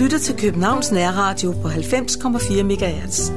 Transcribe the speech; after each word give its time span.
Lytter 0.00 0.18
til 0.18 0.36
Københavns 0.36 0.92
Nærradio 0.92 1.52
på 1.62 1.68
90,4 1.68 2.62
MHz. 2.62 3.30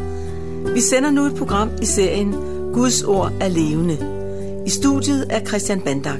Vi 0.74 0.82
sender 0.82 1.12
nu 1.12 1.26
et 1.26 1.36
program 1.36 1.70
i 1.82 1.86
serien 1.86 2.32
Guds 2.74 3.04
ord 3.04 3.32
er 3.42 3.48
levende. 3.48 3.98
I 4.66 4.70
studiet 4.70 5.28
er 5.30 5.46
Christian 5.46 5.82
Bandak. 5.82 6.20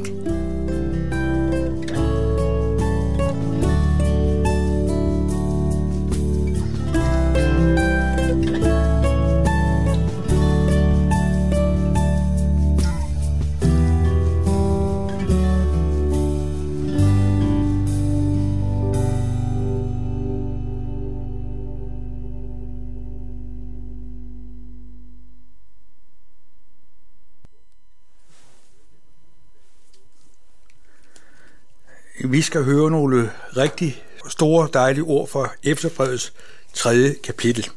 Vi 32.32 32.42
skal 32.42 32.64
høre 32.64 32.92
nogle 32.92 33.32
rigtig 33.58 34.04
store, 34.28 34.70
dejlige 34.74 35.04
ord 35.04 35.28
fra 35.28 35.50
Efterbrevets 35.64 36.34
tredje 36.74 37.16
kapitel. 37.24 37.70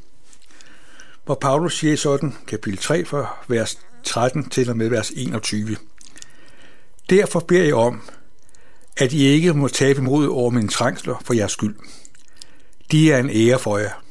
Hvor 1.24 1.34
Paulus 1.34 1.78
siger 1.78 1.96
sådan, 1.96 2.34
kapitel 2.46 2.78
3, 2.78 3.04
fra 3.04 3.44
vers 3.48 3.78
13 4.04 4.48
til 4.48 4.70
og 4.70 4.76
med 4.76 4.88
vers 4.88 5.10
21. 5.10 5.76
Derfor 7.10 7.40
beder 7.40 7.64
jeg 7.64 7.74
om, 7.74 8.02
at 8.96 9.12
I 9.12 9.24
ikke 9.24 9.54
må 9.54 9.68
tabe 9.68 9.98
imod 9.98 10.28
over 10.28 10.50
mine 10.50 10.68
trængsler 10.68 11.22
for 11.24 11.34
jeres 11.34 11.52
skyld. 11.52 11.76
De 12.90 13.12
er 13.12 13.18
en 13.18 13.30
ære 13.30 13.58
for 13.58 13.78
jer. 13.78 14.02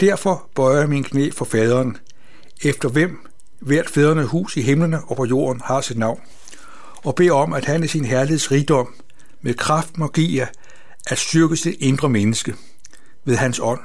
Derfor 0.00 0.48
bøjer 0.54 0.78
jeg 0.78 0.88
min 0.88 1.04
knæ 1.04 1.30
for 1.30 1.44
faderen, 1.44 1.96
efter 2.62 2.88
hvem 2.88 3.26
hvert 3.60 3.90
fædrene 3.90 4.24
hus 4.24 4.56
i 4.56 4.62
himlene 4.62 5.04
og 5.04 5.16
på 5.16 5.24
jorden 5.24 5.62
har 5.64 5.80
sit 5.80 5.98
navn, 5.98 6.20
og 7.04 7.14
beder 7.14 7.32
om, 7.32 7.52
at 7.52 7.64
han 7.64 7.84
i 7.84 7.86
sin 7.86 8.04
herligheds 8.04 8.50
rigdom 8.50 8.94
med 9.46 9.54
kraft 9.54 9.98
må 9.98 10.08
give 10.08 10.38
jer 10.38 10.46
at 11.06 11.18
styrke 11.18 11.56
sit 11.56 11.76
indre 11.80 12.08
menneske 12.08 12.54
ved 13.24 13.36
hans 13.36 13.60
ånd, 13.62 13.80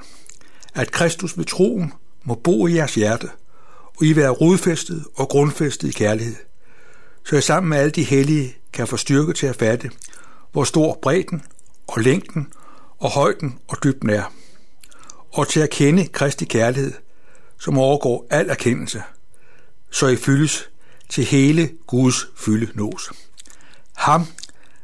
at 0.74 0.92
Kristus 0.92 1.38
ved 1.38 1.46
troen 1.46 1.94
må 2.24 2.36
bo 2.36 2.68
i 2.68 2.76
jeres 2.76 2.96
hjerte, 2.96 3.30
og 3.98 4.06
I 4.06 4.16
være 4.16 4.30
rodfæstet 4.30 5.06
og 5.16 5.30
grundfæstet 5.30 5.88
i 5.88 5.92
kærlighed, 5.92 6.36
så 7.26 7.38
I 7.38 7.42
sammen 7.42 7.70
med 7.70 7.78
alle 7.78 7.92
de 7.92 8.04
hellige 8.04 8.58
kan 8.74 8.88
få 8.88 8.98
styrke 8.98 9.34
til 9.34 9.48
at 9.48 9.56
fatte, 9.56 9.92
hvor 10.52 10.64
stor 10.64 11.00
bredden 11.02 11.42
og 11.88 12.02
længden 12.02 12.48
og 13.00 13.10
højden 13.10 13.60
og 13.68 13.78
dybden 13.84 14.10
er, 14.10 14.34
og 15.32 15.48
til 15.48 15.60
at 15.60 15.70
kende 15.70 16.08
Kristi 16.08 16.46
kærlighed, 16.46 16.94
som 17.60 17.78
overgår 17.78 18.28
al 18.30 18.50
erkendelse, 18.50 19.04
så 19.92 20.08
I 20.08 20.16
fyldes 20.16 20.70
til 21.10 21.24
hele 21.24 21.70
Guds 21.88 22.28
fylde 22.38 22.72
nås. 22.74 23.12
Ham, 23.96 24.26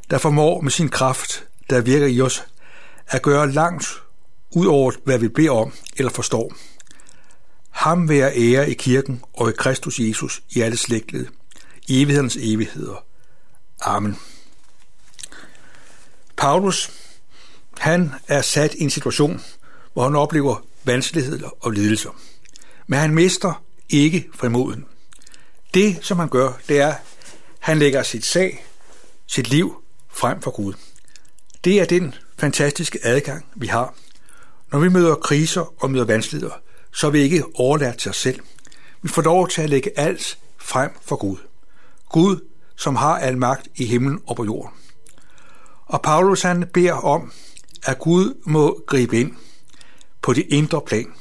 der 0.09 0.17
formår 0.17 0.61
med 0.61 0.71
sin 0.71 0.89
kraft, 0.89 1.43
der 1.69 1.81
virker 1.81 2.07
i 2.07 2.21
os, 2.21 2.43
at 3.07 3.21
gøre 3.21 3.51
langt 3.51 4.01
ud 4.51 4.65
over, 4.65 4.91
hvad 5.03 5.19
vi 5.19 5.27
beder 5.27 5.51
om 5.51 5.73
eller 5.97 6.11
forstår. 6.11 6.53
Ham 7.69 8.09
være 8.09 8.35
ære 8.35 8.69
i 8.69 8.73
kirken 8.73 9.23
og 9.33 9.49
i 9.49 9.53
Kristus 9.57 9.99
Jesus 9.99 10.41
i 10.49 10.61
alle 10.61 10.77
slægtled, 10.77 11.27
i 11.87 12.01
evighedens 12.01 12.37
evigheder. 12.41 13.03
Amen. 13.81 14.17
Paulus, 16.37 16.91
han 17.77 18.13
er 18.27 18.41
sat 18.41 18.73
i 18.73 18.83
en 18.83 18.89
situation, 18.89 19.41
hvor 19.93 20.03
han 20.03 20.15
oplever 20.15 20.65
vanskeligheder 20.83 21.65
og 21.65 21.71
lidelser. 21.71 22.09
Men 22.87 22.99
han 22.99 23.13
mister 23.13 23.63
ikke 23.89 24.29
frimoden. 24.35 24.85
Det, 25.73 25.99
som 26.01 26.19
han 26.19 26.29
gør, 26.29 26.51
det 26.67 26.79
er, 26.79 26.87
at 26.87 27.01
han 27.59 27.79
lægger 27.79 28.03
sit 28.03 28.25
sag, 28.25 28.65
sit 29.27 29.49
liv 29.49 29.83
frem 30.17 30.41
for 30.41 30.51
Gud. 30.51 30.73
Det 31.63 31.81
er 31.81 31.85
den 31.85 32.15
fantastiske 32.37 32.99
adgang, 33.03 33.45
vi 33.55 33.67
har. 33.67 33.93
Når 34.71 34.79
vi 34.79 34.89
møder 34.89 35.15
kriser 35.15 35.83
og 35.83 35.91
møder 35.91 36.05
vanskeligheder, 36.05 36.55
så 36.91 37.07
er 37.07 37.11
vi 37.11 37.19
ikke 37.19 37.43
overladt 37.55 37.97
til 37.97 38.09
os 38.09 38.17
selv. 38.17 38.39
Vi 39.01 39.09
får 39.09 39.21
lov 39.21 39.49
til 39.49 39.61
at 39.61 39.69
lægge 39.69 39.99
alt 39.99 40.37
frem 40.57 40.91
for 41.01 41.15
Gud. 41.15 41.37
Gud, 42.09 42.39
som 42.75 42.95
har 42.95 43.17
al 43.17 43.37
magt 43.37 43.67
i 43.75 43.85
himlen 43.85 44.21
og 44.27 44.35
på 44.35 44.45
jorden. 44.45 44.73
Og 45.85 46.01
Paulus 46.01 46.41
han 46.41 46.67
beder 46.73 46.93
om, 46.93 47.31
at 47.83 47.99
Gud 47.99 48.41
må 48.43 48.83
gribe 48.87 49.19
ind 49.19 49.31
på 50.21 50.33
det 50.33 50.45
indre 50.49 50.81
plan. 50.81 51.13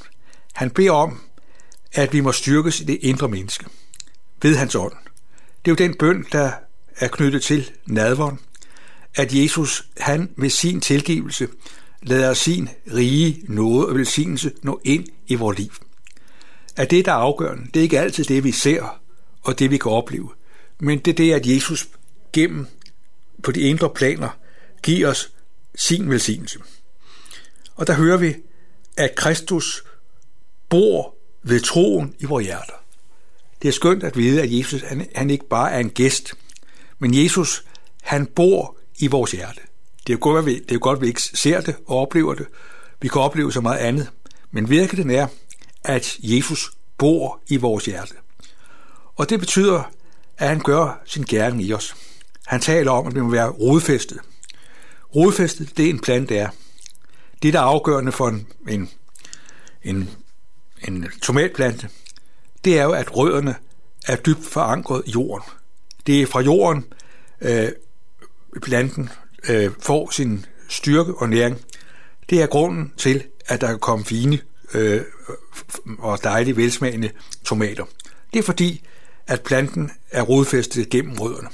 Han 0.53 0.71
beder 0.71 0.93
om, 0.93 1.21
at 1.93 2.13
vi 2.13 2.21
må 2.21 2.33
styrkes 2.33 2.81
i 2.81 2.85
det 2.85 2.99
indre 3.03 3.29
menneske 3.29 3.67
ved 4.43 4.57
hans 4.57 4.75
ånd. 4.75 4.93
Det 5.65 5.71
er 5.71 5.73
jo 5.73 5.89
den 5.89 5.99
bøn, 5.99 6.27
der 6.33 6.53
er 6.97 7.09
knyttet 7.09 7.43
til 7.43 7.71
nadveren, 7.87 8.39
at 9.17 9.35
Jesus, 9.35 9.89
han 9.97 10.31
med 10.37 10.51
sin 10.51 10.81
tilgivelse, 10.81 11.49
lader 12.03 12.35
sin 12.35 12.69
rige 12.95 13.45
nåde 13.49 13.89
og 13.89 13.95
velsignelse 13.95 14.53
nå 14.63 14.81
ind 14.85 15.07
i 15.27 15.35
vores 15.35 15.59
liv. 15.59 15.73
At 16.77 16.91
det, 16.91 17.05
der 17.05 17.13
er 17.13 17.17
afgørende, 17.17 17.67
det 17.75 17.81
er 17.81 17.83
ikke 17.83 18.01
altid 18.01 18.25
det, 18.25 18.45
vi 18.45 18.53
ser 18.53 19.01
og 19.43 19.59
det, 19.59 19.71
vi 19.71 19.79
kan 19.79 19.93
opleve, 19.93 20.31
men 20.79 20.99
det 20.99 21.11
er 21.11 21.17
det, 21.17 21.33
at 21.33 21.47
Jesus 21.47 21.89
gennem 22.33 22.67
på 23.43 23.53
de 23.53 23.61
indre 23.61 23.91
planer 23.91 24.29
giver 24.83 25.09
os 25.09 25.33
sin 25.75 26.11
velsignelse. 26.11 26.59
Og 27.75 27.87
der 27.87 27.95
hører 27.95 28.17
vi, 28.17 28.35
at 28.97 29.15
Kristus 29.15 29.85
bor 30.69 31.15
ved 31.43 31.61
troen 31.61 32.15
i 32.19 32.25
vores 32.25 32.47
hjerter. 32.47 32.73
Det 33.63 33.69
er 33.69 33.73
skønt 33.73 34.05
at 34.05 34.17
vide, 34.17 34.43
at 34.43 34.59
Jesus 34.59 34.83
han, 34.83 35.09
han 35.15 35.31
ikke 35.31 35.49
bare 35.49 35.73
er 35.73 35.79
en 35.79 35.91
gæst, 35.91 36.35
men 36.99 37.25
Jesus 37.25 37.65
han 38.03 38.27
bor 38.27 38.77
i 38.99 39.07
vores 39.07 39.33
hjerte. 39.33 39.61
Det 40.07 40.13
er, 40.13 40.17
godt, 40.17 40.39
at 40.39 40.47
vi, 40.47 40.59
det 40.59 40.75
er 40.75 40.79
godt, 40.79 40.97
at 40.97 41.03
vi 41.03 41.07
ikke 41.07 41.23
ser 41.23 41.61
det 41.61 41.77
og 41.87 41.99
oplever 41.99 42.35
det. 42.35 42.47
Vi 43.01 43.09
kan 43.09 43.21
opleve 43.21 43.53
så 43.53 43.61
meget 43.61 43.79
andet. 43.79 44.11
Men 44.51 44.71
virkeligheden 44.71 45.11
er, 45.11 45.27
at 45.85 46.17
Jesus 46.19 46.73
bor 46.99 47.41
i 47.49 47.57
vores 47.57 47.85
hjerte. 47.85 48.15
Og 49.17 49.31
det 49.31 49.41
betyder, 49.41 49.83
at 50.39 50.49
han 50.49 50.61
gør 50.61 51.01
sin 51.05 51.25
gerning 51.25 51.63
i 51.63 51.73
os. 51.73 51.97
Han 52.47 52.61
taler 52.61 52.91
om, 52.91 53.07
at 53.07 53.15
vi 53.15 53.21
må 53.21 53.31
være 53.31 53.49
rodfæstet. 53.51 54.19
Rodfæstet, 55.15 55.77
det 55.77 55.87
er 55.87 55.91
en 55.91 56.01
plante 56.01 56.37
er. 56.37 56.49
Det, 57.43 57.53
der 57.53 57.61
er 57.61 57.65
afgørende 57.65 58.13
for 58.13 58.29
en, 58.29 58.49
en, 58.69 58.91
en, 59.83 60.11
en 60.89 61.07
tomatplante, 61.23 61.89
det 62.65 62.79
er 62.79 62.83
jo, 62.83 62.93
at 62.93 63.17
rødderne 63.17 63.55
er 64.07 64.17
dybt 64.17 64.45
forankret 64.45 65.03
i 65.07 65.11
jorden. 65.11 65.51
Det 66.07 66.23
er 66.23 66.27
fra 66.27 66.41
jorden, 66.41 66.85
øh, 67.41 67.69
planten 68.61 69.11
øh, 69.49 69.71
får 69.81 70.11
sin 70.11 70.47
styrke 70.69 71.15
og 71.15 71.29
næring, 71.29 71.61
det 72.31 72.43
er 72.43 72.47
grunden 72.47 72.93
til, 72.97 73.25
at 73.47 73.61
der 73.61 73.67
kan 73.67 73.79
komme 73.79 74.05
fine 74.05 74.39
øh, 74.75 75.01
og 75.99 76.25
dejlige, 76.25 76.57
velsmagende 76.57 77.11
tomater. 77.45 77.85
Det 78.33 78.39
er 78.39 78.43
fordi, 78.43 78.87
at 79.27 79.43
planten 79.43 79.91
er 80.11 80.23
rodfæstet 80.23 80.91
gennem 80.91 81.19
rødderne. 81.19 81.49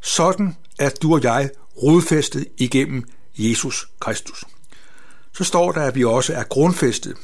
Sådan 0.00 0.56
er 0.78 0.90
du 1.02 1.14
og 1.14 1.22
jeg 1.22 1.50
rodfæstet 1.82 2.46
igennem 2.58 3.04
Jesus 3.38 3.88
Kristus. 4.00 4.44
Så 5.32 5.44
står 5.44 5.72
der, 5.72 5.82
at 5.82 5.94
vi 5.94 6.04
også 6.04 6.34
er 6.34 6.42
grundfæstet. 6.42 7.16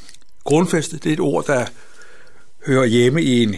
Grundfæstet, 0.44 1.04
det 1.04 1.10
er 1.10 1.12
et 1.12 1.20
ord, 1.20 1.46
der 1.46 1.66
hører 2.66 2.84
hjemme 2.84 3.22
i, 3.22 3.42
en, 3.42 3.56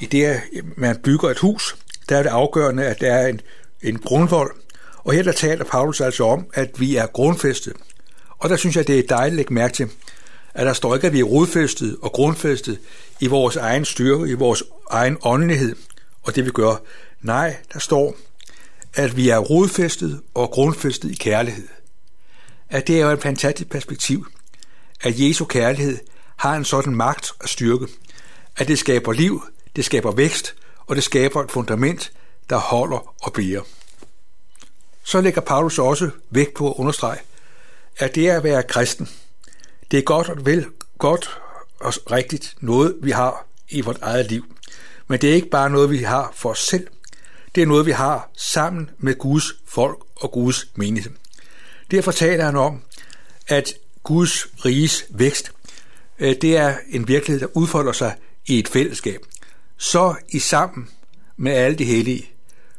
i 0.00 0.06
det, 0.06 0.24
at 0.24 0.42
man 0.76 0.96
bygger 0.96 1.30
et 1.30 1.38
hus. 1.38 1.76
Der 2.08 2.16
er 2.16 2.22
det 2.22 2.30
afgørende, 2.30 2.84
at 2.84 3.00
der 3.00 3.12
er 3.12 3.26
en, 3.26 3.40
en 3.82 3.98
grundvold, 3.98 4.54
og 5.06 5.12
her 5.12 5.22
der 5.22 5.32
taler 5.32 5.64
Paulus 5.64 6.00
altså 6.00 6.24
om, 6.24 6.46
at 6.54 6.80
vi 6.80 6.96
er 6.96 7.06
grundfæstet. 7.06 7.72
Og 8.38 8.48
der 8.48 8.56
synes 8.56 8.76
jeg, 8.76 8.86
det 8.86 8.98
er 8.98 9.02
dejligt 9.08 9.32
at 9.32 9.36
lægge 9.36 9.54
mærke 9.54 9.74
til, 9.74 9.90
at 10.54 10.66
der 10.66 10.72
står 10.72 10.94
ikke, 10.94 11.06
at 11.06 11.12
vi 11.12 11.20
er 11.20 11.24
rodfæstet 11.24 11.96
og 12.02 12.12
grundfæstet 12.12 12.78
i 13.20 13.26
vores 13.26 13.56
egen 13.56 13.84
styrke, 13.84 14.30
i 14.30 14.34
vores 14.34 14.62
egen 14.90 15.16
åndelighed 15.22 15.76
og 16.22 16.34
det 16.34 16.44
vi 16.44 16.50
gør. 16.50 16.76
Nej, 17.22 17.56
der 17.72 17.78
står, 17.78 18.16
at 18.94 19.16
vi 19.16 19.28
er 19.28 19.38
rodfæstet 19.38 20.20
og 20.34 20.50
grundfæstet 20.50 21.10
i 21.10 21.14
kærlighed. 21.14 21.68
At 22.70 22.86
det 22.86 23.00
er 23.00 23.06
jo 23.06 23.12
et 23.12 23.22
fantastisk 23.22 23.70
perspektiv, 23.70 24.26
at 25.02 25.20
Jesu 25.20 25.44
kærlighed 25.44 25.98
har 26.36 26.56
en 26.56 26.64
sådan 26.64 26.94
magt 26.94 27.32
og 27.40 27.48
styrke, 27.48 27.86
at 28.56 28.68
det 28.68 28.78
skaber 28.78 29.12
liv, 29.12 29.42
det 29.76 29.84
skaber 29.84 30.12
vækst, 30.12 30.54
og 30.86 30.96
det 30.96 31.04
skaber 31.04 31.42
et 31.42 31.50
fundament, 31.50 32.12
der 32.50 32.56
holder 32.56 33.14
og 33.22 33.32
bærer 33.32 33.62
så 35.06 35.20
lægger 35.20 35.40
Paulus 35.40 35.78
også 35.78 36.10
vægt 36.30 36.54
på 36.54 36.70
at 36.70 36.74
understrege, 36.76 37.18
at 37.98 38.14
det 38.14 38.28
er 38.28 38.36
at 38.36 38.44
være 38.44 38.62
kristen. 38.62 39.08
Det 39.90 39.98
er 39.98 40.02
godt 40.02 40.28
og 40.28 40.46
vel 40.46 40.66
godt 40.98 41.40
og 41.80 41.92
rigtigt 42.10 42.54
noget, 42.60 42.96
vi 43.02 43.10
har 43.10 43.46
i 43.68 43.80
vores 43.80 43.98
eget 44.02 44.30
liv. 44.30 44.44
Men 45.08 45.20
det 45.20 45.30
er 45.30 45.34
ikke 45.34 45.50
bare 45.50 45.70
noget, 45.70 45.90
vi 45.90 45.98
har 45.98 46.32
for 46.34 46.50
os 46.50 46.58
selv. 46.58 46.86
Det 47.54 47.62
er 47.62 47.66
noget, 47.66 47.86
vi 47.86 47.90
har 47.90 48.30
sammen 48.36 48.90
med 48.98 49.18
Guds 49.18 49.44
folk 49.66 49.98
og 50.16 50.32
Guds 50.32 50.66
menighed. 50.74 51.12
Derfor 51.90 52.12
taler 52.12 52.44
han 52.44 52.56
om, 52.56 52.82
at 53.48 53.72
Guds 54.02 54.46
riges 54.64 55.04
vækst, 55.10 55.52
øh, 56.18 56.36
det 56.40 56.56
er 56.56 56.76
en 56.88 57.08
virkelighed, 57.08 57.40
der 57.40 57.56
udfolder 57.56 57.92
sig 57.92 58.16
i 58.46 58.58
et 58.58 58.68
fællesskab. 58.68 59.20
Så 59.76 60.14
i 60.28 60.38
sammen 60.38 60.88
med 61.36 61.52
alle 61.52 61.78
de 61.78 61.84
hellige 61.84 62.30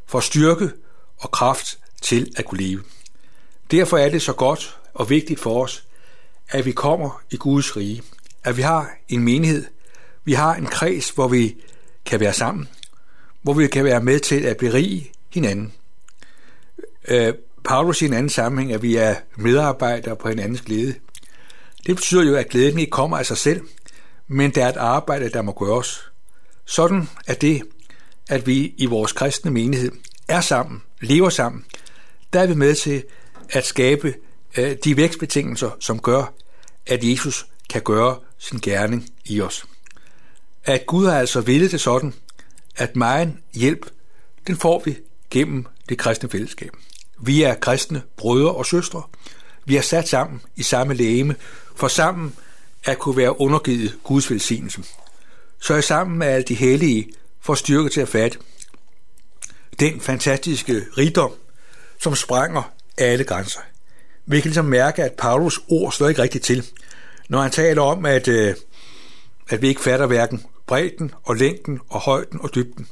for 0.06 0.20
styrke 0.20 0.72
og 1.18 1.32
kraft 1.32 1.80
til 2.02 2.34
at 2.36 2.46
kunne 2.46 2.62
leve. 2.62 2.84
Derfor 3.72 3.98
er 3.98 4.10
det 4.10 4.22
så 4.22 4.34
godt 4.34 4.78
og 4.94 5.10
vigtigt 5.10 5.40
for 5.40 5.64
os, 5.64 5.84
at 6.50 6.66
vi 6.66 6.72
kommer 6.72 7.22
i 7.32 7.38
Guds 7.38 7.78
rige. 7.78 8.02
At 8.44 8.58
vi 8.58 8.62
har 8.62 8.90
en 9.10 9.24
menighed. 9.24 9.66
Vi 10.24 10.34
har 10.34 10.56
en 10.56 10.66
kreds, 10.66 11.10
hvor 11.10 11.28
vi 11.28 11.56
kan 12.06 12.20
være 12.20 12.34
sammen. 12.34 12.70
Hvor 13.42 13.54
vi 13.54 13.68
kan 13.68 13.84
være 13.84 14.02
med 14.02 14.20
til 14.20 14.44
at 14.44 14.58
berige 14.58 15.12
hinanden. 15.34 15.74
Øh, 17.08 17.34
Paulus 17.66 18.02
i 18.02 18.06
en 18.06 18.14
anden 18.14 18.30
sammenhæng, 18.30 18.74
at 18.74 18.82
vi 18.82 18.96
er 18.96 19.16
medarbejdere 19.36 20.16
på 20.16 20.30
hinandens 20.30 20.62
glæde. 20.62 20.96
Det 21.88 21.96
betyder 21.96 22.24
jo, 22.24 22.36
at 22.36 22.50
glæden 22.50 22.80
ikke 22.80 22.92
kommer 22.92 23.18
af 23.18 23.26
sig 23.26 23.38
selv, 23.38 23.62
men 24.28 24.52
det 24.52 24.64
er 24.64 24.70
et 24.70 24.78
arbejde, 24.78 25.30
der 25.30 25.42
må 25.42 25.52
gøres. 25.52 26.12
Sådan 26.66 27.10
er 27.28 27.34
det, 27.34 27.64
at 28.30 28.48
vi 28.48 28.74
i 28.78 28.86
vores 28.86 29.12
kristne 29.12 29.52
menighed 29.52 29.92
er 30.28 30.42
sammen, 30.42 30.84
lever 31.02 31.30
sammen. 31.30 31.66
Der 32.34 32.40
er 32.40 32.48
vi 32.48 32.54
med 32.54 32.76
til 32.76 33.04
at 33.50 33.66
skabe 33.66 34.14
øh, 34.58 34.76
de 34.84 34.98
vækstbetingelser, 34.98 35.72
som 35.80 36.00
gør, 36.00 36.34
at 36.88 37.04
Jesus 37.04 37.48
kan 37.70 37.82
gøre 37.82 38.20
sin 38.38 38.60
gerning 38.60 39.10
i 39.26 39.42
os. 39.42 39.66
At 40.66 40.86
Gud 40.86 41.06
har 41.06 41.20
altså 41.20 41.42
ville 41.42 41.72
det 41.72 41.82
sådan, 41.82 42.14
at 42.76 42.96
megen 42.96 43.40
hjælp, 43.54 43.90
den 44.48 44.58
får 44.58 44.82
vi 44.86 44.98
gennem 45.30 45.66
det 45.90 45.98
kristne 45.98 46.30
fællesskab. 46.30 46.72
Vi 47.20 47.44
er 47.44 47.56
kristne 47.56 48.02
brødre 48.18 48.52
og 48.52 48.66
søstre. 48.66 49.04
Vi 49.66 49.76
er 49.76 49.82
sat 49.82 50.08
sammen 50.08 50.42
i 50.56 50.64
samme 50.64 50.94
lægeme, 50.94 51.36
for 51.76 51.88
sammen 51.88 52.36
at 52.84 53.00
kunne 53.00 53.18
være 53.18 53.42
undergivet 53.42 53.98
Guds 54.04 54.32
velsignelse. 54.32 54.84
Så 55.60 55.74
er 55.74 55.82
sammen 55.82 56.18
med 56.18 56.28
alle 56.28 56.44
de 56.44 56.54
hellige 56.54 57.10
for 57.42 57.56
styrke 57.56 57.90
til 57.90 58.02
at 58.02 58.10
fatte 58.10 58.40
den 59.80 60.02
fantastiske 60.02 60.86
rigdom, 60.98 61.32
som 62.02 62.16
sprænger 62.16 62.74
alle 62.98 63.24
grænser. 63.24 63.60
Vi 64.26 64.42
kan 64.42 64.50
ligesom 64.50 64.66
mærke, 64.66 65.04
at 65.04 65.14
Paulus 65.14 65.60
ord 65.70 65.92
slår 65.92 66.10
ikke 66.10 66.22
rigtigt 66.22 66.44
til, 66.44 66.66
når 67.30 67.42
han 67.42 67.52
taler 67.52 67.82
om, 67.82 68.06
at, 68.06 68.28
øh, 68.28 68.56
at 69.50 69.62
vi 69.62 69.68
ikke 69.68 69.82
fatter 69.82 70.06
hverken 70.06 70.46
bredden 70.68 71.12
og 71.24 71.36
længden 71.36 71.80
og 71.90 72.00
højden 72.00 72.42
og 72.42 72.56
dybden. 72.56 72.88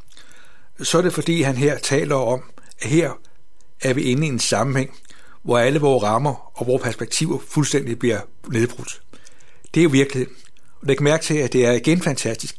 Så 0.84 0.98
er 0.98 1.02
det 1.02 1.13
fordi, 1.13 1.42
han 1.42 1.56
her 1.56 1.78
taler 1.78 2.16
om, 2.16 2.44
at 2.81 2.90
her 2.90 3.12
er 3.81 3.94
vi 3.94 4.02
inde 4.02 4.28
i 4.28 4.30
en 4.30 4.40
sammenhæng, 4.40 4.98
hvor 5.44 5.58
alle 5.58 5.80
vores 5.80 6.04
rammer 6.04 6.51
og 6.60 6.68
vores 6.68 6.84
perspektiver 6.84 7.40
fuldstændig 7.48 8.00
bliver 8.00 8.19
nedbrudt. 8.48 9.01
Det 9.74 9.80
er 9.80 9.84
jo 9.84 9.90
virkeligheden. 9.90 10.36
Og 10.81 10.88
læg 10.88 11.01
mærke 11.01 11.24
til, 11.24 11.38
at 11.38 11.54
det 11.54 11.66
er 11.66 11.72
igen 11.72 12.01
fantastisk, 12.01 12.56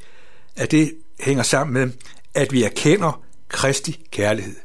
at 0.56 0.70
det 0.70 0.94
hænger 1.20 1.42
sammen 1.42 1.74
med, 1.74 1.92
at 2.34 2.52
vi 2.52 2.62
erkender 2.62 3.22
Kristi 3.48 4.06
kærlighed. 4.10 4.56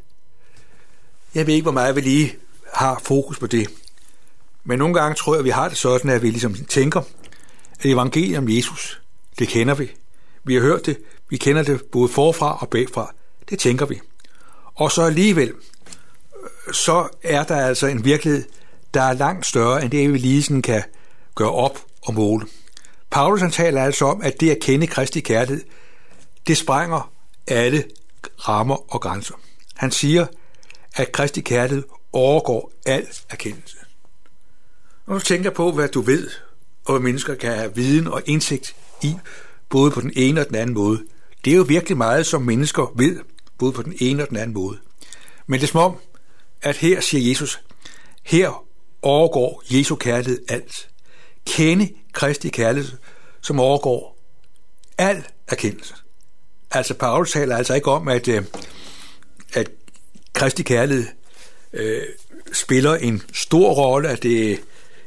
Jeg 1.35 1.47
ved 1.47 1.53
ikke, 1.53 1.63
hvor 1.63 1.71
meget 1.71 1.95
vi 1.95 2.01
lige 2.01 2.35
har 2.73 3.01
fokus 3.03 3.39
på 3.39 3.47
det. 3.47 3.67
Men 4.63 4.79
nogle 4.79 4.93
gange 4.93 5.15
tror 5.15 5.33
jeg, 5.33 5.39
at 5.39 5.45
vi 5.45 5.49
har 5.49 5.69
det 5.69 5.77
sådan, 5.77 6.09
at 6.09 6.21
vi 6.21 6.29
ligesom 6.29 6.55
tænker, 6.55 7.01
at 7.79 7.85
evangeliet 7.85 8.37
om 8.37 8.49
Jesus, 8.49 9.01
det 9.39 9.47
kender 9.47 9.75
vi. 9.75 9.91
Vi 10.43 10.53
har 10.53 10.61
hørt 10.61 10.85
det, 10.85 10.97
vi 11.29 11.37
kender 11.37 11.63
det 11.63 11.81
både 11.91 12.09
forfra 12.09 12.57
og 12.61 12.69
bagfra. 12.69 13.13
Det 13.49 13.59
tænker 13.59 13.85
vi. 13.85 13.99
Og 14.75 14.91
så 14.91 15.01
alligevel, 15.01 15.53
så 16.73 17.07
er 17.23 17.43
der 17.43 17.55
altså 17.55 17.87
en 17.87 18.05
virkelighed, 18.05 18.43
der 18.93 19.01
er 19.01 19.13
langt 19.13 19.45
større 19.45 19.83
end 19.83 19.91
det, 19.91 20.13
vi 20.13 20.17
lige 20.17 20.43
sådan 20.43 20.61
kan 20.61 20.83
gøre 21.35 21.51
op 21.51 21.79
og 22.01 22.13
måle. 22.13 22.47
Paulus 23.11 23.41
han 23.41 23.51
taler 23.51 23.83
altså 23.83 24.05
om, 24.05 24.21
at 24.21 24.39
det 24.39 24.51
at 24.51 24.59
kende 24.61 24.87
Kristi 24.87 25.19
kærlighed, 25.19 25.63
det 26.47 26.57
sprænger 26.57 27.11
alle 27.47 27.83
rammer 28.39 28.93
og 28.93 29.01
grænser. 29.01 29.35
Han 29.75 29.91
siger, 29.91 30.25
at 30.95 31.11
Kristi 31.11 31.41
kærlighed 31.41 31.83
overgår 32.13 32.71
al 32.85 33.07
erkendelse. 33.29 33.77
Når 35.07 35.13
du 35.13 35.19
tænker 35.19 35.49
på, 35.49 35.71
hvad 35.71 35.89
du 35.89 36.01
ved, 36.01 36.29
og 36.85 36.93
hvad 36.93 37.01
mennesker 37.01 37.35
kan 37.35 37.51
have 37.51 37.75
viden 37.75 38.07
og 38.07 38.21
indsigt 38.25 38.75
i, 39.03 39.15
både 39.69 39.91
på 39.91 40.01
den 40.01 40.11
ene 40.15 40.41
og 40.41 40.47
den 40.47 40.55
anden 40.55 40.73
måde, 40.73 41.03
det 41.45 41.53
er 41.53 41.57
jo 41.57 41.63
virkelig 41.63 41.97
meget, 41.97 42.25
som 42.25 42.41
mennesker 42.41 42.93
ved, 42.95 43.19
både 43.57 43.71
på 43.71 43.81
den 43.81 43.93
ene 43.99 44.23
og 44.23 44.29
den 44.29 44.37
anden 44.37 44.53
måde. 44.53 44.77
Men 45.47 45.59
det 45.59 45.67
er 45.67 45.71
som 45.71 45.81
om, 45.81 45.95
at 46.61 46.77
her 46.77 47.01
siger 47.01 47.29
Jesus, 47.29 47.61
her 48.23 48.65
overgår 49.01 49.63
Jesu 49.69 49.95
kærlighed 49.95 50.45
alt. 50.49 50.89
Kende 51.45 51.89
Kristi 52.13 52.49
kærlighed, 52.49 52.91
som 53.41 53.59
overgår 53.59 54.17
al 54.97 55.25
erkendelse. 55.47 55.93
Altså, 56.71 56.93
Paulus 56.93 57.31
taler 57.31 57.57
altså 57.57 57.73
ikke 57.73 57.91
om, 57.91 58.07
at, 58.07 58.27
øh, 58.27 58.43
at 59.53 59.71
Kristi 60.33 60.63
kærlighed 60.63 61.05
øh, 61.73 62.03
spiller 62.53 62.95
en 62.95 63.21
stor 63.33 63.73
rolle, 63.73 64.09
at 64.09 64.23
det 64.23 64.59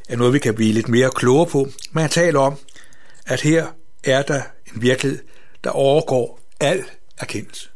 er 0.09 0.17
noget, 0.17 0.33
vi 0.33 0.39
kan 0.39 0.55
blive 0.55 0.73
lidt 0.73 0.89
mere 0.89 1.11
klogere 1.11 1.47
på. 1.47 1.69
Men 1.93 2.01
han 2.01 2.11
taler 2.11 2.41
om, 2.41 2.59
at 3.27 3.41
her 3.41 3.67
er 4.05 4.23
der 4.23 4.43
en 4.75 4.83
virkelighed, 4.83 5.19
der 5.65 5.71
overgår 5.71 6.41
al 6.61 6.85
erkendelse. 7.19 7.69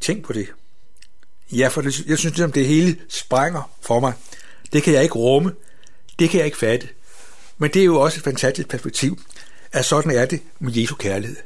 Tænk 0.00 0.24
på 0.24 0.32
det. 0.32 0.48
Ja, 1.52 1.68
for 1.68 1.80
det, 1.80 2.06
jeg 2.06 2.18
synes, 2.18 2.40
at 2.40 2.54
det 2.54 2.66
hele 2.66 2.96
sprænger 3.08 3.70
for 3.80 4.00
mig. 4.00 4.12
Det 4.72 4.82
kan 4.82 4.94
jeg 4.94 5.02
ikke 5.02 5.14
rumme. 5.14 5.54
Det 6.18 6.30
kan 6.30 6.38
jeg 6.38 6.46
ikke 6.46 6.58
fatte. 6.58 6.88
Men 7.58 7.70
det 7.70 7.80
er 7.80 7.86
jo 7.86 8.00
også 8.00 8.18
et 8.18 8.24
fantastisk 8.24 8.68
perspektiv, 8.68 9.20
at 9.72 9.84
sådan 9.84 10.10
er 10.10 10.24
det 10.24 10.42
med 10.58 10.72
Jesu 10.72 10.94
kærlighed. 10.94 11.36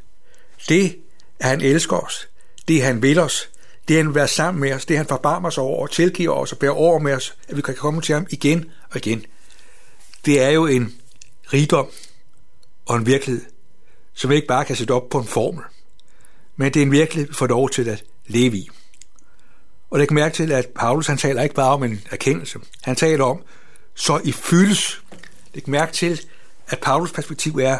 Det, 0.68 0.98
at 1.40 1.48
han 1.48 1.60
elsker 1.60 1.96
os, 1.96 2.28
det 2.68 2.82
han 2.82 3.02
vil 3.02 3.18
os, 3.18 3.50
det 3.88 3.96
han 3.96 4.06
vil 4.06 4.14
være 4.14 4.28
sammen 4.28 4.60
med 4.60 4.72
os, 4.72 4.86
det 4.86 4.96
han 4.96 5.06
forbarmer 5.06 5.50
sig 5.50 5.62
over 5.62 5.82
og 5.82 5.90
tilgiver 5.90 6.32
os 6.32 6.52
og 6.52 6.58
bærer 6.58 6.72
over 6.72 6.98
med 6.98 7.12
os, 7.12 7.34
at 7.48 7.56
vi 7.56 7.62
kan 7.62 7.74
komme 7.74 8.00
til 8.00 8.14
ham 8.14 8.26
igen 8.30 8.64
og 8.90 8.96
igen. 8.96 9.24
Det 10.26 10.42
er 10.42 10.50
jo 10.50 10.66
en 10.66 10.94
rigdom 11.52 11.86
og 12.86 12.96
en 12.96 13.06
virkelighed, 13.06 13.44
som 14.14 14.30
vi 14.30 14.34
ikke 14.34 14.46
bare 14.46 14.64
kan 14.64 14.76
sætte 14.76 14.92
op 14.92 15.08
på 15.10 15.18
en 15.18 15.26
formel, 15.26 15.64
men 16.56 16.74
det 16.74 16.80
er 16.80 16.86
en 16.86 16.92
virkelighed, 16.92 17.28
vi 17.28 17.34
får 17.34 17.46
lov 17.46 17.70
til 17.70 17.88
at 17.88 18.04
leve 18.26 18.56
i. 18.56 18.68
Og 19.90 19.98
det 19.98 20.10
mærke 20.10 20.34
til, 20.34 20.52
at 20.52 20.66
Paulus 20.66 21.06
han 21.06 21.18
taler 21.18 21.42
ikke 21.42 21.54
bare 21.54 21.72
om 21.72 21.82
en 21.82 22.00
erkendelse. 22.10 22.58
Han 22.82 22.96
taler 22.96 23.24
om, 23.24 23.42
så 23.94 24.20
I 24.24 24.32
fyldes. 24.32 25.02
Det 25.54 25.68
mærke 25.68 25.92
til, 25.92 26.20
at 26.68 26.80
Paulus 26.80 27.12
perspektiv 27.12 27.56
er, 27.56 27.78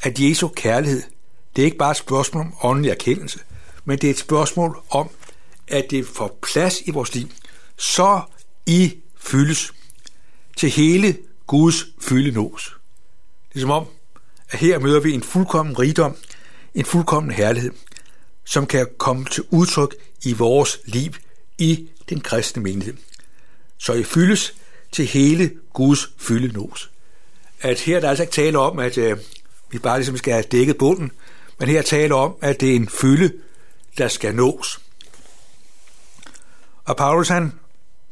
at 0.00 0.20
Jesu 0.20 0.48
kærlighed, 0.48 1.02
det 1.56 1.62
er 1.62 1.66
ikke 1.66 1.78
bare 1.78 1.90
et 1.90 1.96
spørgsmål 1.96 2.42
om 2.42 2.54
åndelig 2.62 2.90
erkendelse, 2.90 3.38
men 3.84 3.98
det 3.98 4.06
er 4.06 4.10
et 4.10 4.18
spørgsmål 4.18 4.82
om, 4.90 5.10
at 5.70 5.90
det 5.90 6.06
får 6.06 6.38
plads 6.52 6.80
i 6.80 6.90
vores 6.90 7.14
liv, 7.14 7.28
så 7.76 8.20
I 8.66 8.94
fyldes 9.16 9.72
til 10.56 10.70
hele 10.70 11.16
Guds 11.46 11.86
fylde 12.00 12.30
nås. 12.30 12.76
Det 13.48 13.56
er 13.56 13.60
som 13.60 13.70
om, 13.70 13.86
at 14.50 14.58
her 14.58 14.78
møder 14.78 15.00
vi 15.00 15.12
en 15.12 15.22
fuldkommen 15.22 15.78
rigdom, 15.78 16.16
en 16.74 16.84
fuldkommen 16.84 17.30
herlighed, 17.30 17.70
som 18.44 18.66
kan 18.66 18.86
komme 18.98 19.24
til 19.24 19.44
udtryk 19.50 19.94
i 20.24 20.32
vores 20.32 20.80
liv 20.84 21.12
i 21.58 21.88
den 22.08 22.20
kristne 22.20 22.62
menighed. 22.62 22.94
Så 23.78 23.92
I 23.92 24.04
fyldes 24.04 24.54
til 24.92 25.06
hele 25.06 25.50
Guds 25.72 26.10
fylde 26.18 26.52
nås. 26.52 26.90
At 27.60 27.80
her 27.80 27.96
er 27.96 28.00
der 28.00 28.08
altså 28.08 28.22
ikke 28.22 28.32
tale 28.32 28.58
om, 28.58 28.78
at 28.78 28.98
øh, 28.98 29.18
vi 29.70 29.78
bare 29.78 29.98
ligesom 29.98 30.16
skal 30.16 30.32
have 30.32 30.44
dækket 30.52 30.78
bunden, 30.78 31.10
men 31.58 31.68
her 31.68 31.82
taler 31.82 32.14
om, 32.14 32.34
at 32.40 32.60
det 32.60 32.70
er 32.70 32.76
en 32.76 32.88
fylde, 32.88 33.32
der 33.98 34.08
skal 34.08 34.34
nås. 34.34 34.80
Og 36.88 36.96
Paulus 36.96 37.28
han 37.28 37.52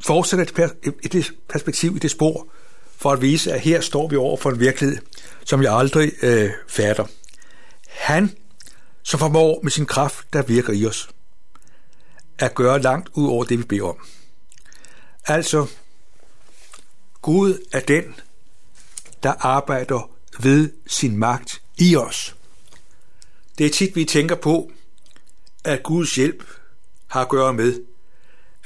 fortsætter 0.01 0.69
i 1.03 1.09
det 1.09 1.33
perspektiv, 1.49 1.97
i 1.97 1.99
det 1.99 2.11
spor, 2.11 2.49
for 2.97 3.13
at 3.13 3.23
vise, 3.23 3.53
at 3.53 3.61
her 3.61 3.81
står 3.81 4.09
vi 4.09 4.17
over 4.17 4.37
for 4.37 4.51
en 4.51 4.61
virkelighed, 4.61 4.99
som 5.45 5.63
jeg 5.63 5.75
aldrig 5.75 6.13
øh, 6.23 6.51
fatter. 6.69 7.07
Han, 7.89 8.37
som 9.03 9.21
formår 9.21 9.61
med 9.63 9.71
sin 9.71 9.87
kraft, 9.87 10.33
der 10.33 10.43
virker 10.43 10.73
i 10.73 10.87
os, 10.87 11.09
at 12.39 12.55
gøre 12.55 12.83
langt 12.83 13.09
ud 13.15 13.29
over 13.29 13.45
det, 13.45 13.59
vi 13.59 13.65
beder 13.65 13.83
om. 13.83 14.07
Altså, 15.27 15.67
Gud 17.23 17.59
er 17.73 17.81
den, 17.81 18.15
der 19.23 19.33
arbejder 19.39 20.11
ved 20.41 20.73
sin 20.87 21.17
magt 21.17 21.63
i 21.77 21.97
os. 21.97 22.37
Det 23.59 23.67
er 23.67 23.71
tit, 23.71 23.97
vi 23.97 24.05
tænker 24.05 24.35
på, 24.35 24.71
at 25.65 25.83
Guds 25.83 26.15
hjælp 26.15 26.45
har 27.07 27.21
at 27.21 27.29
gøre 27.29 27.53
med, 27.53 27.81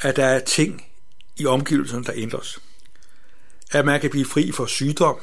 at 0.00 0.16
der 0.16 0.24
er 0.24 0.38
ting 0.38 0.84
i 1.36 1.46
omgivelserne, 1.46 2.04
der 2.04 2.12
ændres. 2.16 2.58
At 3.70 3.84
man 3.84 4.00
kan 4.00 4.10
blive 4.10 4.24
fri 4.24 4.52
for 4.52 4.66
sygdom, 4.66 5.16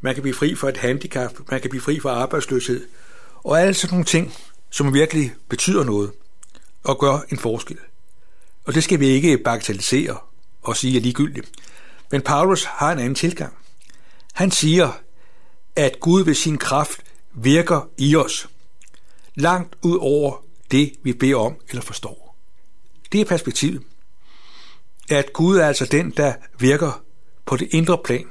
man 0.00 0.14
kan 0.14 0.22
blive 0.22 0.34
fri 0.34 0.54
for 0.54 0.68
et 0.68 0.76
handicap, 0.76 1.32
man 1.50 1.60
kan 1.60 1.70
blive 1.70 1.82
fri 1.82 2.00
for 2.00 2.10
arbejdsløshed, 2.10 2.86
og 3.34 3.60
alle 3.60 3.74
sådan 3.74 3.94
nogle 3.94 4.04
ting, 4.04 4.34
som 4.70 4.94
virkelig 4.94 5.34
betyder 5.48 5.84
noget 5.84 6.12
og 6.84 6.98
gør 6.98 7.18
en 7.28 7.38
forskel. 7.38 7.78
Og 8.64 8.74
det 8.74 8.84
skal 8.84 9.00
vi 9.00 9.06
ikke 9.06 9.38
bagatellisere 9.38 10.18
og 10.62 10.76
sige 10.76 10.96
er 10.96 11.00
ligegyldigt. 11.00 11.50
Men 12.10 12.22
Paulus 12.22 12.64
har 12.64 12.92
en 12.92 12.98
anden 12.98 13.14
tilgang. 13.14 13.54
Han 14.32 14.50
siger, 14.50 14.92
at 15.76 16.00
Gud 16.00 16.24
ved 16.24 16.34
sin 16.34 16.58
kraft 16.58 17.00
virker 17.34 17.88
i 17.98 18.16
os, 18.16 18.48
langt 19.34 19.76
ud 19.82 19.98
over 20.00 20.44
det, 20.70 20.92
vi 21.02 21.12
beder 21.12 21.36
om 21.36 21.56
eller 21.68 21.82
forstår. 21.82 22.23
Det 23.14 23.20
er 23.20 23.24
perspektivet. 23.24 23.82
At 25.08 25.32
Gud 25.32 25.56
er 25.56 25.66
altså 25.66 25.86
den, 25.86 26.10
der 26.10 26.34
virker 26.58 27.02
på 27.46 27.56
det 27.56 27.68
indre 27.70 27.98
plan 28.04 28.26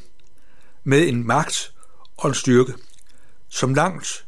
med 0.83 1.07
en 1.07 1.27
magt 1.27 1.73
og 2.17 2.29
en 2.29 2.35
styrke, 2.35 2.73
som 3.49 3.73
langt 3.73 4.25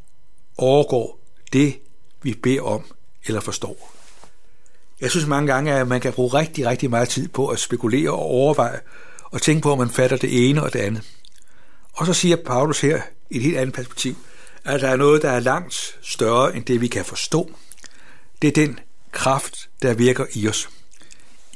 overgår 0.57 1.19
det, 1.53 1.79
vi 2.21 2.33
beder 2.43 2.61
om 2.61 2.83
eller 3.25 3.41
forstår. 3.41 3.93
Jeg 5.01 5.11
synes 5.11 5.27
mange 5.27 5.53
gange, 5.53 5.73
at 5.73 5.87
man 5.87 6.01
kan 6.01 6.13
bruge 6.13 6.33
rigtig, 6.33 6.67
rigtig 6.67 6.89
meget 6.89 7.09
tid 7.09 7.27
på 7.27 7.47
at 7.47 7.59
spekulere 7.59 8.09
og 8.09 8.19
overveje 8.19 8.79
og 9.23 9.41
tænke 9.41 9.61
på, 9.61 9.71
om 9.71 9.77
man 9.77 9.89
fatter 9.89 10.17
det 10.17 10.49
ene 10.49 10.63
og 10.63 10.73
det 10.73 10.79
andet. 10.79 11.03
Og 11.93 12.05
så 12.05 12.13
siger 12.13 12.35
Paulus 12.45 12.81
her 12.81 13.01
i 13.29 13.37
et 13.37 13.43
helt 13.43 13.57
andet 13.57 13.75
perspektiv, 13.75 14.15
at 14.63 14.81
der 14.81 14.89
er 14.89 14.95
noget, 14.95 15.21
der 15.21 15.29
er 15.29 15.39
langt 15.39 15.97
større 16.01 16.55
end 16.55 16.65
det, 16.65 16.81
vi 16.81 16.87
kan 16.87 17.05
forstå. 17.05 17.51
Det 18.41 18.47
er 18.47 18.51
den 18.51 18.79
kraft, 19.15 19.69
der 19.81 19.93
virker 19.93 20.25
i 20.33 20.47
os 20.47 20.69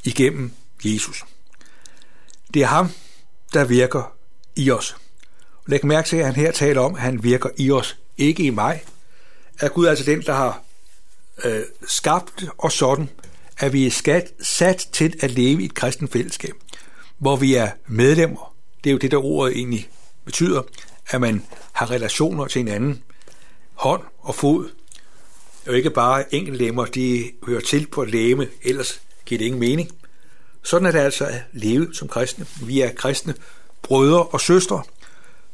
igennem 0.04 0.52
Jesus. 0.84 1.24
Det 2.54 2.62
er 2.62 2.66
ham, 2.66 2.88
der 3.52 3.64
virker 3.64 4.12
i 4.56 4.70
os. 4.70 4.96
Læg 5.66 5.86
mærke 5.86 6.08
til, 6.08 6.16
at 6.16 6.26
han 6.26 6.34
her 6.34 6.52
taler 6.52 6.80
om, 6.80 6.94
at 6.94 7.00
han 7.00 7.22
virker 7.22 7.48
i 7.56 7.70
os, 7.70 7.96
ikke 8.18 8.42
i 8.42 8.50
mig. 8.50 8.82
At 9.58 9.72
Gud 9.72 9.86
altså 9.86 10.04
den, 10.04 10.22
der 10.22 10.34
har 10.34 10.62
øh, 11.44 11.62
skabt 11.86 12.44
os 12.58 12.74
sådan, 12.74 13.08
at 13.58 13.72
vi 13.72 13.86
er 13.86 13.90
skat, 13.90 14.32
sat 14.42 14.88
til 14.92 15.14
at 15.20 15.30
leve 15.30 15.62
i 15.62 15.64
et 15.64 15.74
kristen 15.74 16.08
fællesskab, 16.08 16.54
hvor 17.18 17.36
vi 17.36 17.54
er 17.54 17.70
medlemmer. 17.86 18.54
Det 18.84 18.90
er 18.90 18.92
jo 18.92 18.98
det, 18.98 19.10
der 19.10 19.24
ordet 19.24 19.56
egentlig 19.56 19.90
betyder, 20.24 20.62
at 21.10 21.20
man 21.20 21.44
har 21.72 21.90
relationer 21.90 22.46
til 22.46 22.58
hinanden, 22.58 23.02
hånd 23.74 24.02
og 24.18 24.34
fod. 24.34 24.70
Det 25.64 25.66
jo 25.66 25.72
ikke 25.72 25.90
bare 25.90 26.34
enkeltlemmer, 26.34 26.84
de 26.84 27.32
hører 27.46 27.60
til 27.60 27.86
på 27.86 28.02
at 28.02 28.10
læme, 28.10 28.48
ellers 28.62 29.00
giver 29.26 29.38
det 29.38 29.44
ingen 29.44 29.60
mening. 29.60 29.90
Sådan 30.62 30.86
er 30.86 30.90
det 30.90 30.98
altså 30.98 31.24
at 31.24 31.42
leve 31.52 31.94
som 31.94 32.08
kristne. 32.08 32.46
Vi 32.62 32.80
er 32.80 32.92
kristne 32.92 33.34
brødre 33.82 34.26
og 34.26 34.40
søstre, 34.40 34.82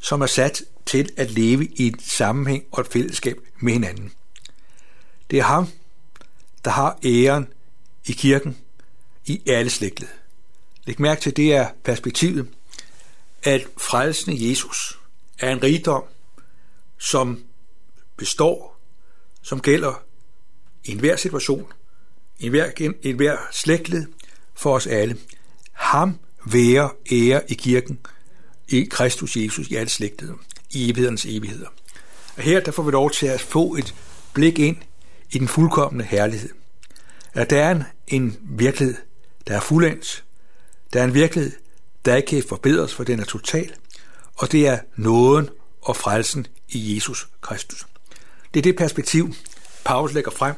som 0.01 0.21
er 0.21 0.27
sat 0.27 0.63
til 0.87 1.11
at 1.17 1.31
leve 1.31 1.65
i 1.65 1.87
et 1.87 2.03
sammenhæng 2.03 2.65
og 2.73 2.81
et 2.81 2.87
fællesskab 2.87 3.37
med 3.61 3.73
hinanden. 3.73 4.13
Det 5.31 5.39
er 5.39 5.43
ham, 5.43 5.69
der 6.65 6.71
har 6.71 6.99
æren 7.05 7.49
i 8.07 8.13
kirken 8.13 8.59
i 9.27 9.43
alle 9.47 9.71
slægtled. 9.71 10.09
Læg 10.85 11.01
mærke 11.01 11.21
til, 11.21 11.37
det 11.37 11.55
er 11.55 11.69
perspektivet, 11.85 12.49
at 13.43 13.67
frelsen 13.77 14.49
Jesus 14.51 14.99
er 15.39 15.53
en 15.53 15.63
rigdom, 15.63 16.05
som 16.99 17.43
består, 18.17 18.76
som 19.47 19.61
gælder 19.61 20.03
i 20.85 20.91
enhver 20.91 21.17
situation, 21.17 21.73
i 22.39 22.47
enhver, 22.47 22.93
enhver 23.03 23.37
slægtled 23.53 24.07
for 24.55 24.75
os 24.75 24.87
alle. 24.87 25.17
Ham 25.73 26.19
være 26.47 26.91
ære 27.13 27.51
i 27.51 27.55
kirken, 27.55 27.99
i 28.69 28.85
Kristus 28.91 29.37
Jesus, 29.37 29.69
i 29.69 29.75
alle 29.75 29.89
slægtled, 29.89 30.35
i 30.71 30.91
evighedernes 30.91 31.27
evigheder. 31.27 31.69
Og 32.37 32.43
her 32.43 32.61
der 32.61 32.73
får 32.73 32.83
vi 32.83 32.91
lov 32.91 33.11
til 33.11 33.27
at 33.27 33.41
få 33.41 33.75
et 33.75 33.95
blik 34.33 34.59
ind 34.59 34.77
i 35.31 35.39
den 35.39 35.49
fuldkommende 35.49 36.05
herlighed. 36.05 36.51
At 37.33 37.51
der 37.51 37.63
er 37.63 37.71
en, 37.71 37.83
en 38.09 38.37
virkelighed, 38.43 38.97
der 39.47 39.57
er 39.57 39.61
fuldendt. 39.61 40.25
Der 40.93 41.01
er 41.01 41.05
en 41.05 41.15
virkelighed, 41.15 41.53
der 42.05 42.17
ikke 42.17 42.27
kan 42.27 42.43
forbedres, 42.49 42.95
for 42.95 43.05
den 43.05 43.21
er 43.21 43.25
total. 43.25 43.75
Og 44.35 44.53
det 44.53 44.69
er 44.69 44.79
nåden 44.97 45.49
og 45.83 45.97
frelsen 45.97 46.47
i 46.69 46.95
Jesus 46.95 47.29
Kristus. 47.41 47.87
Det 48.57 48.61
er 48.61 48.73
det 48.73 48.77
perspektiv, 48.77 49.35
Paulus 49.85 50.15
lægger 50.15 50.31
frem, 50.31 50.55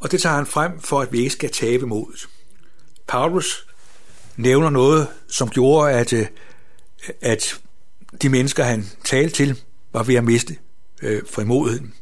og 0.00 0.10
det 0.10 0.22
tager 0.22 0.36
han 0.36 0.46
frem 0.46 0.80
for, 0.80 1.00
at 1.00 1.12
vi 1.12 1.18
ikke 1.18 1.30
skal 1.30 1.50
tabe 1.50 1.86
modet. 1.86 2.28
Paulus 3.08 3.66
nævner 4.36 4.70
noget, 4.70 5.08
som 5.28 5.50
gjorde, 5.50 5.92
at, 5.92 6.12
øh, 6.12 6.26
at 7.20 7.60
de 8.22 8.28
mennesker, 8.28 8.64
han 8.64 8.90
talte 9.04 9.34
til, 9.34 9.62
var 9.92 10.02
ved 10.02 10.14
at 10.14 10.24
miste 10.24 10.56
øh, 11.02 11.22
frimodigheden. 11.30 11.94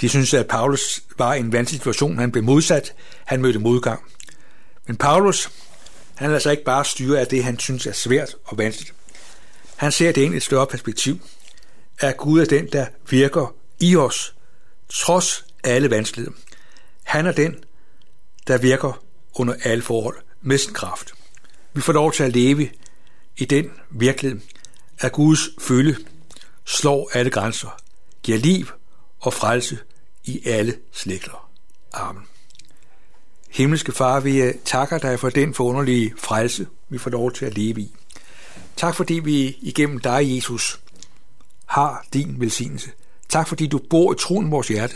De 0.00 0.08
synes, 0.08 0.34
at 0.34 0.48
Paulus 0.48 1.02
var 1.18 1.34
i 1.34 1.40
en 1.40 1.52
vanskelig 1.52 1.80
situation. 1.80 2.18
Han 2.18 2.32
blev 2.32 2.44
modsat. 2.44 2.94
Han 3.24 3.42
mødte 3.42 3.58
modgang. 3.58 4.02
Men 4.86 4.96
Paulus, 4.96 5.50
han 6.14 6.28
lader 6.28 6.40
sig 6.40 6.50
ikke 6.50 6.64
bare 6.64 6.84
styre 6.84 7.20
af 7.20 7.26
det, 7.26 7.44
han 7.44 7.58
synes 7.58 7.86
er 7.86 7.92
svært 7.92 8.34
og 8.44 8.58
vanskeligt. 8.58 8.94
Han 9.76 9.92
ser 9.92 10.12
det 10.12 10.20
ind 10.22 10.34
i 10.34 10.36
et 10.36 10.42
større 10.42 10.66
perspektiv. 10.66 11.20
At 11.98 12.16
Gud 12.16 12.40
er 12.40 12.44
den, 12.44 12.66
der 12.72 12.86
virker 13.10 13.54
i 13.80 13.96
os, 13.96 14.34
trods 14.88 15.44
alle 15.64 15.90
vanskeligheder. 15.90 16.36
Han 17.02 17.26
er 17.26 17.32
den, 17.32 17.64
der 18.46 18.58
virker 18.58 19.04
under 19.34 19.54
alle 19.64 19.82
forhold 19.82 20.16
med 20.42 20.58
sin 20.58 20.72
kraft. 20.74 21.14
Vi 21.72 21.80
får 21.80 21.92
lov 21.92 22.12
til 22.12 22.22
at 22.22 22.32
leve 22.32 22.70
i 23.36 23.44
den 23.44 23.70
virkelighed, 23.90 24.40
at 24.98 25.12
Guds 25.12 25.40
følge 25.60 25.96
slår 26.64 27.10
alle 27.14 27.30
grænser, 27.30 27.76
giver 28.22 28.38
liv 28.38 28.66
og 29.20 29.32
frelse 29.32 29.78
i 30.24 30.48
alle 30.48 30.78
slægter. 30.92 31.50
Amen. 31.92 32.22
Himmelske 33.50 33.92
Far, 33.92 34.20
vi 34.20 34.42
øh, 34.42 34.54
takker 34.64 34.98
dig 34.98 35.20
for 35.20 35.30
den 35.30 35.54
forunderlige 35.54 36.14
frelse, 36.18 36.66
vi 36.88 36.98
får 36.98 37.10
lov 37.10 37.32
til 37.32 37.44
at 37.46 37.54
leve 37.58 37.80
i. 37.80 37.94
Tak 38.76 38.94
fordi 38.94 39.14
vi 39.14 39.58
igennem 39.60 39.98
dig, 39.98 40.36
Jesus, 40.36 40.80
har 41.66 42.06
din 42.12 42.40
velsignelse. 42.40 42.90
Tak 43.34 43.48
fordi 43.48 43.66
du 43.66 43.80
bor 43.90 44.12
i 44.12 44.16
troen 44.18 44.50
vores 44.50 44.68
hjerte. 44.68 44.94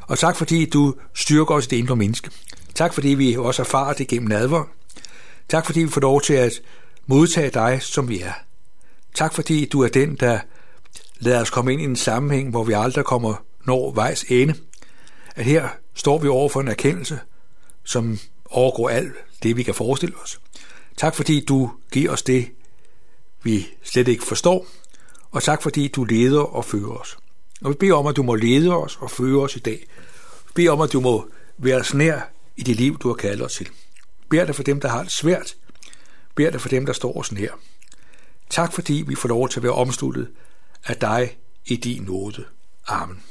Og 0.00 0.18
tak 0.18 0.36
fordi 0.36 0.66
du 0.66 0.94
styrker 1.14 1.54
os 1.54 1.66
i 1.66 1.68
det 1.68 1.76
indre 1.76 1.96
menneske. 1.96 2.30
Tak 2.74 2.94
fordi 2.94 3.08
vi 3.08 3.36
også 3.36 3.62
erfarer 3.62 3.92
det 3.92 4.08
gennem 4.08 4.28
nadver. 4.28 4.64
Tak 5.48 5.66
fordi 5.66 5.80
vi 5.80 5.88
får 5.88 6.00
lov 6.00 6.22
til 6.22 6.34
at 6.34 6.52
modtage 7.06 7.50
dig, 7.50 7.82
som 7.82 8.08
vi 8.08 8.20
er. 8.20 8.32
Tak 9.14 9.34
fordi 9.34 9.64
du 9.64 9.82
er 9.82 9.88
den, 9.88 10.16
der 10.16 10.40
lader 11.18 11.40
os 11.40 11.50
komme 11.50 11.72
ind 11.72 11.82
i 11.82 11.84
en 11.84 11.96
sammenhæng, 11.96 12.50
hvor 12.50 12.64
vi 12.64 12.72
aldrig 12.72 13.04
kommer 13.04 13.34
når 13.64 13.90
vejs 13.90 14.24
ende. 14.28 14.54
At 15.36 15.44
her 15.44 15.68
står 15.94 16.18
vi 16.18 16.28
over 16.28 16.48
for 16.48 16.60
en 16.60 16.68
erkendelse, 16.68 17.20
som 17.84 18.18
overgår 18.50 18.88
alt 18.88 19.12
det, 19.42 19.56
vi 19.56 19.62
kan 19.62 19.74
forestille 19.74 20.14
os. 20.22 20.40
Tak 20.96 21.14
fordi 21.14 21.44
du 21.44 21.70
giver 21.92 22.12
os 22.12 22.22
det, 22.22 22.48
vi 23.42 23.66
slet 23.84 24.08
ikke 24.08 24.24
forstår, 24.24 24.66
og 25.30 25.42
tak 25.42 25.62
fordi 25.62 25.88
du 25.88 26.04
leder 26.04 26.40
og 26.40 26.64
fører 26.64 26.90
os. 26.90 27.16
Og 27.60 27.70
vi 27.70 27.74
beder 27.74 27.94
om, 27.94 28.06
at 28.06 28.16
du 28.16 28.22
må 28.22 28.34
lede 28.34 28.76
os 28.76 28.98
og 29.00 29.10
føre 29.10 29.42
os 29.42 29.56
i 29.56 29.58
dag. 29.58 29.86
Vi 30.46 30.52
beder 30.54 30.70
om, 30.70 30.80
at 30.80 30.92
du 30.92 31.00
må 31.00 31.28
være 31.58 31.80
os 31.80 31.94
nær 31.94 32.20
i 32.56 32.62
det 32.62 32.76
liv, 32.76 32.98
du 32.98 33.08
har 33.08 33.14
kaldet 33.14 33.44
os 33.44 33.54
til. 33.54 33.66
Vi 33.66 34.26
beder 34.30 34.44
dig 34.44 34.54
for 34.54 34.62
dem, 34.62 34.80
der 34.80 34.88
har 34.88 35.02
det 35.02 35.12
svært. 35.12 35.56
Vi 36.26 36.32
beder 36.34 36.50
dig 36.50 36.60
for 36.60 36.68
dem, 36.68 36.86
der 36.86 36.92
står 36.92 37.18
os 37.18 37.32
nær. 37.32 37.50
Tak 38.50 38.72
fordi 38.72 39.04
vi 39.06 39.14
får 39.14 39.28
lov 39.28 39.48
til 39.48 39.58
at 39.60 39.62
være 39.62 39.72
omsluttet 39.72 40.28
af 40.84 40.96
dig 40.96 41.38
i 41.66 41.76
din 41.76 42.02
nåde. 42.02 42.44
Amen. 42.86 43.22